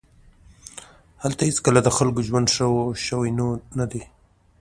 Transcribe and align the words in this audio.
هلته 1.23 1.41
هېڅکله 1.49 1.79
د 1.83 1.89
خلکو 1.97 2.19
ژوند 2.27 2.47
ښه 2.55 2.67
شوی 3.07 3.31
نه 3.79 3.85
دی 3.91 4.01